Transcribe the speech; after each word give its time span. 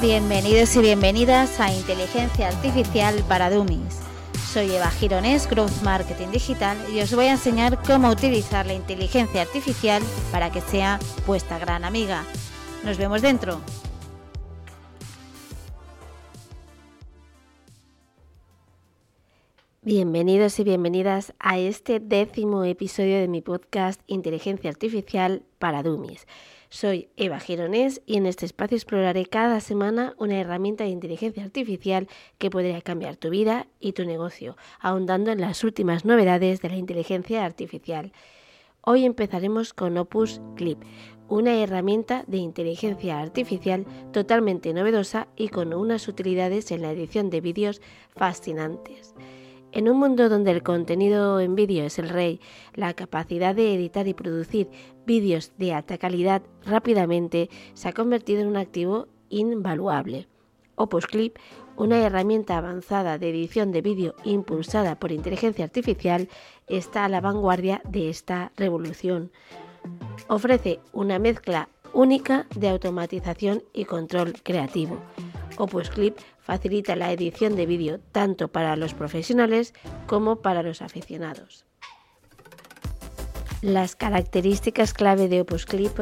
Bienvenidos 0.00 0.76
y 0.76 0.80
bienvenidas 0.80 1.58
a 1.58 1.72
Inteligencia 1.74 2.46
Artificial 2.46 3.24
para 3.26 3.50
Dummies. 3.50 3.98
Soy 4.52 4.70
Eva 4.70 4.92
Gironés, 4.92 5.50
Growth 5.50 5.82
Marketing 5.82 6.28
Digital, 6.28 6.78
y 6.94 7.00
os 7.00 7.12
voy 7.12 7.24
a 7.24 7.32
enseñar 7.32 7.82
cómo 7.82 8.08
utilizar 8.08 8.64
la 8.64 8.74
inteligencia 8.74 9.42
artificial 9.42 10.00
para 10.30 10.52
que 10.52 10.60
sea 10.60 11.00
vuestra 11.26 11.58
gran 11.58 11.84
amiga. 11.84 12.24
Nos 12.84 12.96
vemos 12.96 13.22
dentro. 13.22 13.60
Bienvenidos 19.82 20.60
y 20.60 20.62
bienvenidas 20.62 21.34
a 21.40 21.58
este 21.58 21.98
décimo 21.98 22.62
episodio 22.62 23.18
de 23.18 23.26
mi 23.26 23.40
podcast 23.40 24.00
Inteligencia 24.06 24.70
Artificial 24.70 25.42
para 25.58 25.82
Dummies. 25.82 26.24
Soy 26.70 27.08
Eva 27.16 27.40
Gironés 27.40 28.02
y 28.04 28.18
en 28.18 28.26
este 28.26 28.44
espacio 28.44 28.76
exploraré 28.76 29.24
cada 29.24 29.58
semana 29.60 30.14
una 30.18 30.38
herramienta 30.38 30.84
de 30.84 30.90
inteligencia 30.90 31.42
artificial 31.42 32.08
que 32.36 32.50
podría 32.50 32.82
cambiar 32.82 33.16
tu 33.16 33.30
vida 33.30 33.66
y 33.80 33.92
tu 33.92 34.04
negocio, 34.04 34.54
ahondando 34.78 35.30
en 35.30 35.40
las 35.40 35.64
últimas 35.64 36.04
novedades 36.04 36.60
de 36.60 36.68
la 36.68 36.76
inteligencia 36.76 37.46
artificial. 37.46 38.12
Hoy 38.82 39.06
empezaremos 39.06 39.72
con 39.72 39.96
Opus 39.96 40.42
Clip, 40.56 40.78
una 41.26 41.56
herramienta 41.56 42.24
de 42.26 42.36
inteligencia 42.36 43.18
artificial 43.18 43.86
totalmente 44.12 44.74
novedosa 44.74 45.28
y 45.36 45.48
con 45.48 45.72
unas 45.72 46.06
utilidades 46.06 46.70
en 46.70 46.82
la 46.82 46.92
edición 46.92 47.30
de 47.30 47.40
vídeos 47.40 47.80
fascinantes. 48.14 49.14
En 49.70 49.88
un 49.88 49.98
mundo 49.98 50.28
donde 50.28 50.50
el 50.50 50.62
contenido 50.62 51.40
en 51.40 51.54
vídeo 51.54 51.84
es 51.84 51.98
el 51.98 52.08
rey, 52.08 52.40
la 52.74 52.94
capacidad 52.94 53.54
de 53.54 53.74
editar 53.74 54.08
y 54.08 54.14
producir 54.14 54.70
vídeos 55.04 55.52
de 55.58 55.74
alta 55.74 55.98
calidad 55.98 56.42
rápidamente 56.64 57.50
se 57.74 57.88
ha 57.88 57.92
convertido 57.92 58.40
en 58.40 58.48
un 58.48 58.56
activo 58.56 59.08
invaluable. 59.28 60.26
Opus 60.74 61.06
Clip, 61.06 61.36
una 61.76 61.98
herramienta 61.98 62.56
avanzada 62.56 63.18
de 63.18 63.28
edición 63.28 63.70
de 63.70 63.82
vídeo 63.82 64.14
impulsada 64.24 64.98
por 64.98 65.12
inteligencia 65.12 65.64
artificial, 65.64 66.28
está 66.66 67.04
a 67.04 67.08
la 67.08 67.20
vanguardia 67.20 67.82
de 67.88 68.08
esta 68.08 68.52
revolución. 68.56 69.30
Ofrece 70.28 70.80
una 70.92 71.18
mezcla 71.18 71.68
única 71.92 72.46
de 72.54 72.70
automatización 72.70 73.62
y 73.72 73.84
control 73.84 74.34
creativo. 74.42 74.98
Opus 75.58 75.90
Clip 75.90 76.16
facilita 76.40 76.96
la 76.96 77.12
edición 77.12 77.56
de 77.56 77.66
vídeo 77.66 78.00
tanto 78.12 78.48
para 78.48 78.76
los 78.76 78.94
profesionales 78.94 79.74
como 80.06 80.36
para 80.36 80.62
los 80.62 80.82
aficionados. 80.82 81.66
Las 83.60 83.96
características 83.96 84.94
clave 84.94 85.28
de 85.28 85.40
Opus 85.40 85.66
Clip 85.66 85.98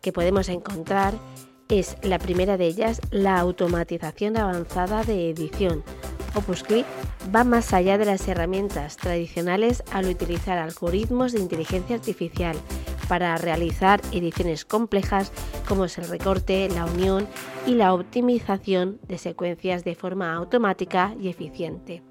que 0.00 0.12
podemos 0.12 0.48
encontrar 0.48 1.14
es 1.68 1.96
la 2.02 2.18
primera 2.18 2.56
de 2.56 2.66
ellas, 2.66 3.00
la 3.10 3.38
automatización 3.38 4.36
avanzada 4.36 5.04
de 5.04 5.30
edición. 5.30 5.84
Opus 6.34 6.62
Clip 6.62 6.86
va 7.34 7.44
más 7.44 7.72
allá 7.72 7.98
de 7.98 8.04
las 8.04 8.26
herramientas 8.28 8.96
tradicionales 8.96 9.82
al 9.92 10.06
utilizar 10.06 10.58
algoritmos 10.58 11.32
de 11.32 11.40
inteligencia 11.40 11.96
artificial 11.96 12.56
para 13.10 13.36
realizar 13.38 14.00
ediciones 14.12 14.64
complejas 14.64 15.32
como 15.66 15.86
es 15.86 15.98
el 15.98 16.08
recorte, 16.08 16.68
la 16.68 16.84
unión 16.84 17.26
y 17.66 17.74
la 17.74 17.92
optimización 17.92 19.00
de 19.08 19.18
secuencias 19.18 19.82
de 19.82 19.96
forma 19.96 20.32
automática 20.32 21.16
y 21.20 21.26
eficiente. 21.26 22.04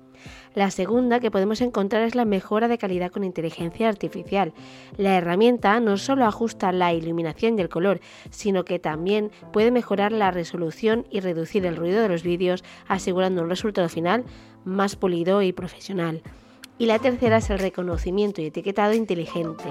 La 0.55 0.71
segunda 0.71 1.21
que 1.21 1.31
podemos 1.31 1.61
encontrar 1.61 2.03
es 2.03 2.15
la 2.15 2.25
mejora 2.25 2.67
de 2.67 2.77
calidad 2.77 3.13
con 3.13 3.23
inteligencia 3.23 3.87
artificial. 3.87 4.51
La 4.97 5.15
herramienta 5.15 5.79
no 5.79 5.95
solo 5.95 6.25
ajusta 6.25 6.73
la 6.73 6.91
iluminación 6.91 7.57
y 7.57 7.61
el 7.61 7.69
color, 7.69 8.01
sino 8.29 8.65
que 8.65 8.77
también 8.77 9.31
puede 9.53 9.71
mejorar 9.71 10.11
la 10.11 10.31
resolución 10.31 11.07
y 11.09 11.21
reducir 11.21 11.65
el 11.65 11.77
ruido 11.77 12.01
de 12.01 12.09
los 12.09 12.23
vídeos, 12.23 12.65
asegurando 12.89 13.41
un 13.41 13.49
resultado 13.49 13.87
final 13.87 14.25
más 14.65 14.97
pulido 14.97 15.41
y 15.43 15.53
profesional. 15.53 16.23
Y 16.79 16.85
la 16.85 16.97
tercera 16.97 17.37
es 17.37 17.49
el 17.49 17.59
reconocimiento 17.59 18.41
y 18.41 18.45
etiquetado 18.45 18.93
inteligente. 18.93 19.65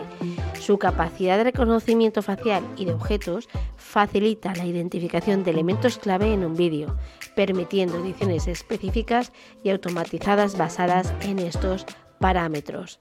Su 0.61 0.79
capacidad 0.79 1.39
de 1.39 1.45
reconocimiento 1.45 2.21
facial 2.21 2.63
y 2.77 2.85
de 2.85 2.93
objetos 2.93 3.49
facilita 3.77 4.55
la 4.55 4.67
identificación 4.67 5.43
de 5.43 5.53
elementos 5.53 5.97
clave 5.97 6.35
en 6.35 6.45
un 6.45 6.55
vídeo, 6.55 6.99
permitiendo 7.35 7.97
ediciones 7.97 8.47
específicas 8.47 9.33
y 9.65 9.71
automatizadas 9.71 10.59
basadas 10.59 11.15
en 11.23 11.39
estos 11.39 11.87
parámetros. 12.21 13.01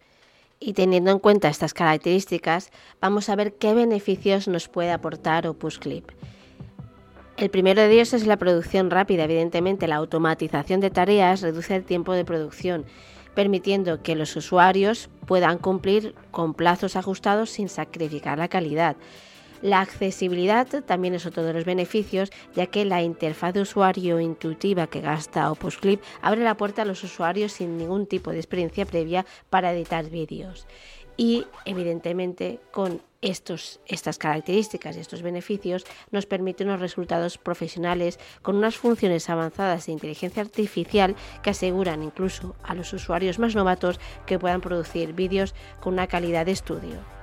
Y 0.58 0.72
teniendo 0.72 1.12
en 1.12 1.20
cuenta 1.20 1.50
estas 1.50 1.74
características, 1.74 2.72
vamos 3.02 3.28
a 3.28 3.36
ver 3.36 3.56
qué 3.56 3.74
beneficios 3.74 4.48
nos 4.48 4.70
puede 4.70 4.92
aportar 4.92 5.48
Opus 5.48 5.80
Clip. 5.80 6.10
El 7.36 7.50
primero 7.50 7.82
de 7.82 7.92
ellos 7.92 8.14
es 8.14 8.26
la 8.26 8.38
producción 8.38 8.90
rápida. 8.90 9.26
Evidentemente, 9.26 9.86
la 9.86 9.98
automatización 9.98 10.80
de 10.80 10.90
tareas 10.90 11.42
reduce 11.42 11.76
el 11.76 11.84
tiempo 11.84 12.14
de 12.14 12.26
producción 12.26 12.86
permitiendo 13.38 14.02
que 14.02 14.16
los 14.16 14.36
usuarios 14.36 15.12
puedan 15.28 15.60
cumplir 15.60 16.16
con 16.32 16.56
plazos 16.56 16.96
ajustados 16.96 17.52
sin 17.52 17.70
sacrificar 17.70 18.40
la 18.40 18.48
calidad. 18.48 18.96
La 19.62 19.80
accesibilidad 19.80 20.68
también 20.86 21.14
es 21.14 21.28
otro 21.28 21.44
de 21.44 21.54
los 21.54 21.64
beneficios, 21.64 22.32
ya 22.56 22.66
que 22.66 22.84
la 22.84 23.04
interfaz 23.04 23.54
de 23.54 23.62
usuario 23.62 24.20
intuitiva 24.20 24.88
que 24.88 25.02
gasta 25.02 25.52
Opus 25.52 25.78
Clip 25.78 26.02
abre 26.24 26.44
la 26.44 26.58
puerta 26.58 26.82
a 26.82 26.86
los 26.86 27.04
usuarios 27.04 27.52
sin 27.52 27.78
ningún 27.78 28.08
tipo 28.08 28.32
de 28.32 28.38
experiencia 28.38 28.88
previa 28.88 29.24
para 29.52 29.72
editar 29.72 30.10
vídeos 30.10 30.66
y 31.18 31.46
evidentemente 31.66 32.60
con 32.72 33.02
estos, 33.22 33.80
estas 33.88 34.20
características 34.20 34.96
y 34.96 35.00
estos 35.00 35.24
beneficios 35.24 35.86
nos 36.12 36.28
permite 36.28 36.64
unos 36.64 36.80
resultados 36.80 37.38
profesionales 37.38 38.20
con 38.44 38.56
unas 38.56 38.78
funciones 38.78 39.30
avanzadas 39.30 39.88
de 39.88 39.94
inteligencia 39.94 40.44
artificial 40.44 41.16
que 41.42 41.50
aseguran 41.50 42.04
incluso 42.04 42.56
a 42.64 42.76
los 42.76 42.94
usuarios 42.94 43.40
más 43.40 43.56
novatos 43.56 44.00
que 44.28 44.40
puedan 44.40 44.62
producir 44.62 45.14
vídeos 45.14 45.56
con 45.82 45.94
una 45.94 46.08
calidad 46.08 46.46
de 46.46 46.52
estudio 46.52 47.17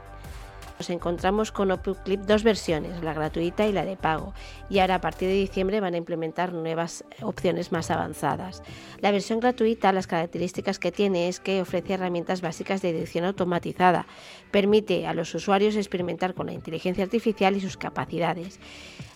nos 0.78 0.90
encontramos 0.90 1.52
con 1.52 1.74
Clip 2.04 2.20
dos 2.20 2.42
versiones, 2.42 3.02
la 3.02 3.14
gratuita 3.14 3.66
y 3.66 3.72
la 3.72 3.84
de 3.84 3.96
pago, 3.96 4.34
y 4.68 4.78
ahora 4.78 4.96
a 4.96 5.00
partir 5.00 5.28
de 5.28 5.34
diciembre 5.34 5.80
van 5.80 5.94
a 5.94 5.98
implementar 5.98 6.52
nuevas 6.52 7.04
opciones 7.22 7.72
más 7.72 7.90
avanzadas. 7.90 8.62
La 9.00 9.10
versión 9.10 9.40
gratuita, 9.40 9.92
las 9.92 10.06
características 10.06 10.78
que 10.78 10.92
tiene 10.92 11.28
es 11.28 11.40
que 11.40 11.60
ofrece 11.60 11.94
herramientas 11.94 12.40
básicas 12.40 12.82
de 12.82 12.90
edición 12.90 13.24
automatizada, 13.24 14.06
permite 14.50 15.06
a 15.06 15.14
los 15.14 15.34
usuarios 15.34 15.76
experimentar 15.76 16.34
con 16.34 16.46
la 16.46 16.52
inteligencia 16.52 17.04
artificial 17.04 17.56
y 17.56 17.60
sus 17.60 17.76
capacidades. 17.76 18.58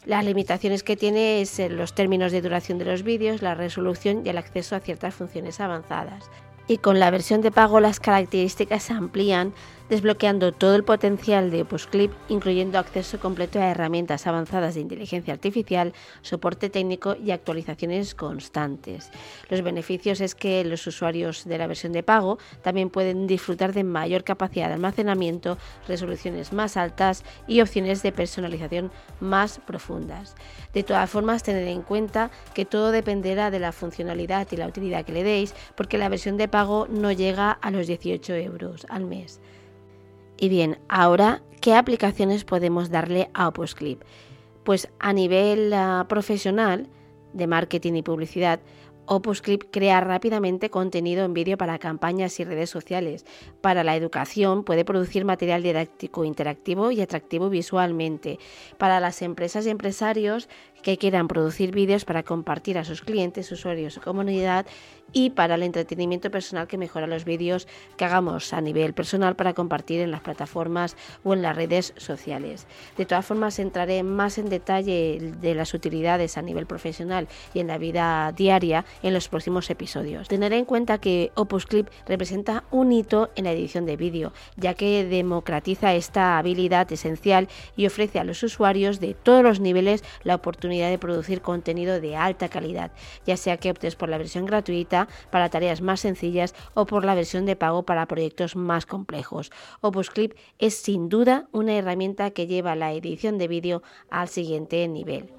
Las 0.06 0.25
limitaciones 0.25 0.82
que 0.82 0.96
tiene 0.96 1.40
es 1.40 1.58
los 1.70 1.94
términos 1.94 2.32
de 2.32 2.40
duración 2.40 2.78
de 2.78 2.86
los 2.86 3.02
vídeos, 3.02 3.42
la 3.42 3.54
resolución 3.54 4.22
y 4.25 4.30
el 4.30 4.38
acceso 4.38 4.76
a 4.76 4.80
ciertas 4.80 5.14
funciones 5.14 5.60
avanzadas. 5.60 6.30
Y 6.66 6.78
con 6.78 7.00
la 7.00 7.10
versión 7.10 7.40
de 7.40 7.50
pago 7.50 7.80
las 7.80 7.98
características 7.98 8.82
se 8.82 8.92
amplían 8.92 9.54
desbloqueando 9.88 10.53
todo 10.53 10.75
el 10.75 10.84
potencial 10.84 11.50
de 11.50 11.65
Clip, 11.91 12.12
incluyendo 12.28 12.78
acceso 12.78 13.19
completo 13.19 13.59
a 13.59 13.71
herramientas 13.71 14.26
avanzadas 14.26 14.75
de 14.75 14.81
inteligencia 14.81 15.32
artificial, 15.32 15.93
soporte 16.22 16.71
técnico 16.71 17.16
y 17.16 17.31
actualizaciones 17.31 18.15
constantes. 18.15 19.10
Los 19.49 19.62
beneficios 19.62 20.21
es 20.21 20.34
que 20.34 20.65
los 20.65 20.87
usuarios 20.87 21.44
de 21.44 21.59
la 21.59 21.66
versión 21.66 21.93
de 21.93 22.03
pago 22.03 22.38
también 22.62 22.91
pueden 22.91 23.26
disfrutar 23.26 23.72
de 23.72 23.84
mayor 23.84 24.25
capacidad 24.25 24.69
de 24.69 24.75
almacenamiento, 24.75 25.59
resoluciones 25.87 26.53
más 26.53 26.76
altas 26.76 27.25
y 27.47 27.60
opciones 27.60 28.03
de 28.03 28.12
personalización 28.12 28.91
más 29.20 29.60
profundas. 29.66 30.34
De 30.72 30.82
todas 30.82 31.09
formas, 31.09 31.43
tener 31.43 31.66
en 31.69 31.82
cuenta 31.82 32.31
que 32.55 32.65
todo 32.65 32.91
dependerá 32.91 33.50
de 33.50 33.59
la 33.59 33.72
funcionalidad 33.72 34.49
y 34.50 34.56
la 34.56 34.66
utilidad 34.66 35.05
que 35.05 35.12
le 35.12 35.25
deis, 35.25 35.55
porque 35.75 35.99
la 35.99 36.09
versión 36.09 36.37
de 36.37 36.49
pago 36.49 36.87
no 36.88 37.12
llega 37.12 37.50
a 37.50 37.70
los 37.70 37.87
18 37.87 38.34
euros 38.34 38.87
al 38.88 39.05
mes. 39.05 39.41
Y 40.41 40.49
bien, 40.49 40.78
ahora, 40.88 41.43
¿qué 41.60 41.75
aplicaciones 41.75 42.44
podemos 42.44 42.91
darle 42.91 43.28
a 43.34 43.49
Opus 43.49 43.75
Clip? 43.75 44.00
Pues 44.62 44.88
a 45.00 45.12
nivel 45.12 45.72
ah, 45.72 46.06
profesional, 46.08 46.87
de 47.32 47.46
marketing 47.49 47.94
y 47.94 48.02
publicidad, 48.02 48.61
Opus 49.06 49.43
Clip 49.43 49.64
crea 49.70 50.00
rápidamente 50.00 50.70
contenido 50.70 51.25
en 51.25 51.35
vídeo 51.35 51.56
para 51.56 51.79
campañas 51.79 52.38
y 52.38 52.44
redes 52.44 52.70
sociales. 52.70 53.25
Para 53.62 53.82
la 53.82 53.96
educación 53.96 54.64
puede 54.64 54.85
producir 54.85 55.25
material 55.25 55.62
didáctico 55.62 56.25
interactivo 56.25 56.90
y 56.90 57.00
atractivo 57.00 57.49
visualmente. 57.49 58.38
Para 58.76 59.00
las 59.00 59.23
empresas 59.23 59.67
y 59.67 59.70
empresarios 59.70 60.49
que 60.82 60.98
quieran 60.98 61.28
producir 61.28 61.72
vídeos 61.72 62.04
para 62.04 62.22
compartir 62.22 62.78
a 62.78 62.84
sus 62.84 63.02
clientes, 63.02 63.50
usuarios 63.52 63.98
comunidad 63.98 64.66
y 65.12 65.30
para 65.30 65.54
el 65.54 65.62
entretenimiento 65.62 66.30
personal 66.30 66.66
que 66.66 66.76
mejora 66.76 67.06
los 67.06 67.25
vídeos 67.25 67.66
que 67.96 68.04
hagamos 68.04 68.52
a 68.52 68.60
nivel 68.60 68.92
personal 68.92 69.36
para 69.36 69.54
compartir 69.54 70.00
en 70.00 70.10
las 70.10 70.20
plataformas 70.20 70.96
o 71.25 71.32
en 71.32 71.40
las 71.40 71.56
redes 71.56 71.94
sociales. 71.96 72.66
De 72.98 73.06
todas 73.06 73.25
formas, 73.25 73.58
entraré 73.58 74.02
más 74.02 74.36
en 74.36 74.50
detalle 74.50 75.32
de 75.40 75.54
las 75.54 75.72
utilidades 75.72 76.36
a 76.36 76.42
nivel 76.42 76.66
profesional 76.66 77.26
y 77.54 77.60
en 77.60 77.69
la 77.69 77.78
vida 77.78 78.32
diaria 78.32 78.84
en 79.02 79.14
los 79.14 79.28
próximos 79.28 79.70
episodios. 79.70 80.28
Teneré 80.28 80.58
en 80.58 80.66
cuenta 80.66 80.98
que 80.98 81.32
Opus 81.36 81.64
Clip 81.64 81.88
representa 82.06 82.64
un 82.70 82.92
hito 82.92 83.30
en 83.34 83.44
la 83.44 83.52
edición 83.52 83.86
de 83.86 83.96
vídeo, 83.96 84.32
ya 84.56 84.75
que 84.75 85.04
democratiza 85.04 85.94
esta 85.94 86.38
habilidad 86.38 86.90
esencial 86.92 87.48
y 87.76 87.86
ofrece 87.86 88.19
a 88.19 88.25
los 88.25 88.42
usuarios 88.42 89.00
de 89.00 89.14
todos 89.14 89.42
los 89.42 89.60
niveles 89.60 90.04
la 90.22 90.34
oportunidad 90.34 90.68
oportunidad 90.69 90.91
de 90.91 90.99
producir 90.99 91.41
contenido 91.41 91.99
de 91.99 92.15
alta 92.15 92.50
calidad, 92.50 92.93
ya 93.25 93.38
sea 93.38 93.56
que 93.56 93.70
optes 93.70 93.97
por 93.97 94.11
la 94.11 94.19
versión 94.19 94.44
gratuita 94.44 95.09
para 95.31 95.49
tareas 95.49 95.81
más 95.81 96.00
sencillas 96.00 96.55
o 96.75 96.85
por 96.85 97.06
la 97.06 97.15
versión 97.15 97.47
de 97.47 97.56
pago 97.56 97.85
para 97.85 98.06
proyectos 98.06 98.55
más 98.55 98.85
complejos. 98.85 99.50
Opus 99.81 100.11
Clip 100.11 100.35
es 100.59 100.75
sin 100.75 101.09
duda 101.09 101.49
una 101.53 101.73
herramienta 101.73 102.32
que 102.32 102.47
lleva 102.47 102.76
la 102.76 102.93
edición 102.93 103.38
de 103.38 103.49
vídeo 103.49 103.82
al 104.11 104.29
siguiente 104.29 104.87
nivel. 104.88 105.38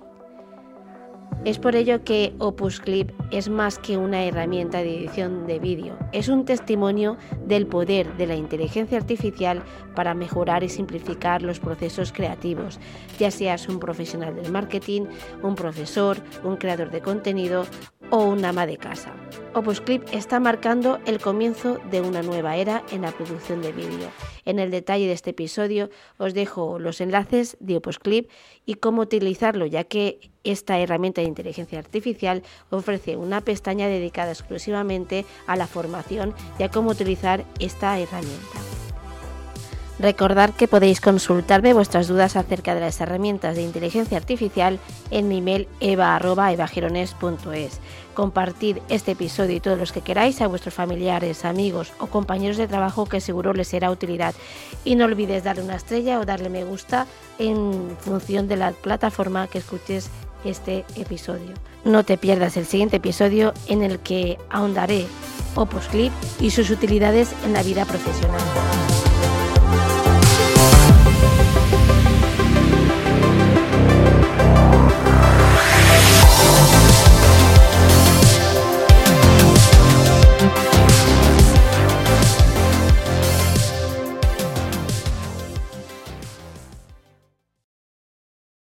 Es 1.45 1.57
por 1.57 1.77
ello 1.77 2.03
que 2.03 2.33
Opus 2.37 2.81
Clip 2.81 3.11
es 3.31 3.47
más 3.47 3.79
que 3.79 3.97
una 3.97 4.25
herramienta 4.25 4.79
de 4.79 4.97
edición 4.97 5.47
de 5.47 5.57
vídeo, 5.57 5.97
es 6.11 6.27
un 6.27 6.43
testimonio 6.43 7.15
del 7.45 7.65
poder 7.65 8.17
de 8.17 8.27
la 8.27 8.35
inteligencia 8.35 8.97
artificial 8.97 9.63
para 9.95 10.13
mejorar 10.13 10.63
y 10.63 10.69
simplificar 10.69 11.41
los 11.41 11.61
procesos 11.61 12.11
creativos, 12.11 12.77
ya 13.19 13.31
seas 13.31 13.69
un 13.69 13.79
profesional 13.79 14.35
del 14.35 14.51
marketing, 14.51 15.03
un 15.41 15.55
profesor, 15.55 16.17
un 16.43 16.57
creador 16.57 16.91
de 16.91 17.01
contenido 17.01 17.65
o 18.09 18.23
un 18.23 18.43
ama 18.45 18.65
de 18.65 18.77
casa. 18.77 19.13
Opus 19.53 19.81
Clip 19.81 20.03
está 20.11 20.39
marcando 20.39 20.99
el 21.05 21.19
comienzo 21.19 21.79
de 21.89 22.01
una 22.01 22.21
nueva 22.21 22.55
era 22.55 22.83
en 22.91 23.01
la 23.01 23.11
producción 23.11 23.61
de 23.61 23.71
vídeo. 23.71 24.09
En 24.45 24.59
el 24.59 24.69
detalle 24.69 25.07
de 25.07 25.13
este 25.13 25.31
episodio 25.31 25.89
os 26.17 26.33
dejo 26.33 26.77
los 26.77 27.01
enlaces 27.01 27.57
de 27.59 27.77
Opus 27.77 27.99
Clip 27.99 28.29
y 28.65 28.75
cómo 28.75 29.01
utilizarlo, 29.01 29.65
ya 29.65 29.83
que 29.83 30.31
esta 30.43 30.79
herramienta 30.79 31.21
de 31.21 31.27
inteligencia 31.27 31.79
artificial 31.79 32.43
ofrece 32.69 33.17
una 33.17 33.41
pestaña 33.41 33.87
dedicada 33.87 34.31
exclusivamente 34.31 35.25
a 35.47 35.55
la 35.55 35.67
formación 35.67 36.33
y 36.59 36.63
a 36.63 36.69
cómo 36.69 36.91
utilizar 36.91 37.43
esta 37.59 37.99
herramienta. 37.99 38.58
Recordad 39.99 40.51
que 40.51 40.69
podéis 40.69 41.01
consultarme 41.01 41.73
vuestras 41.73 42.07
dudas 42.07 42.37
acerca 42.37 42.73
de 42.73 42.79
las 42.79 43.01
herramientas 43.01 43.57
de 43.57 43.63
inteligencia 43.63 44.17
artificial 44.17 44.79
en 45.11 45.27
mi 45.27 45.39
email 45.39 45.67
eva.evagirones.es. 45.81 47.79
Compartid 48.13 48.77
este 48.87 49.11
episodio 49.11 49.57
y 49.57 49.59
todos 49.59 49.77
los 49.77 49.91
que 49.91 49.99
queráis 49.99 50.39
a 50.41 50.47
vuestros 50.47 50.73
familiares, 50.73 51.43
amigos 51.43 51.91
o 51.99 52.07
compañeros 52.07 52.55
de 52.55 52.69
trabajo 52.69 53.07
que 53.07 53.19
seguro 53.19 53.51
les 53.53 53.67
será 53.67 53.91
utilidad. 53.91 54.33
Y 54.85 54.95
no 54.95 55.03
olvides 55.03 55.43
darle 55.43 55.63
una 55.63 55.75
estrella 55.75 56.21
o 56.21 56.25
darle 56.25 56.49
me 56.49 56.63
gusta 56.63 57.05
en 57.37 57.97
función 57.99 58.47
de 58.47 58.55
la 58.55 58.71
plataforma 58.71 59.47
que 59.47 59.57
escuches 59.57 60.09
este 60.45 60.85
episodio. 60.95 61.51
No 61.83 62.05
te 62.05 62.17
pierdas 62.17 62.55
el 62.55 62.65
siguiente 62.65 62.95
episodio 62.97 63.53
en 63.67 63.83
el 63.83 63.99
que 63.99 64.37
ahondaré 64.49 65.07
Opus 65.55 65.87
Clip 65.87 66.13
y 66.39 66.51
sus 66.51 66.69
utilidades 66.69 67.33
en 67.43 67.51
la 67.51 67.63
vida 67.63 67.83
profesional. 67.83 68.39